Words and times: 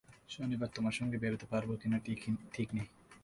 শনিবার 0.29 0.69
তোমার 0.75 0.95
সঙ্গে 0.99 1.17
বেরুতে 1.17 1.45
পারব 1.45 1.69
কিনা 1.81 1.97
ঠিক 2.53 2.67
নেই। 2.73 2.87